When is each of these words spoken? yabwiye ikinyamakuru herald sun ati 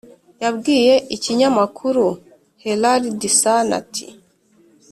yabwiye 0.43 0.93
ikinyamakuru 1.15 2.05
herald 2.63 3.21
sun 3.41 3.67
ati 3.81 4.05